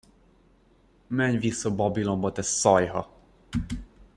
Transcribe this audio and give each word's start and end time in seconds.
Menj 1.09 1.37
vissza 1.39 1.69
Babilonba, 1.69 2.31
te 2.31 2.41
szajha! 2.43 3.05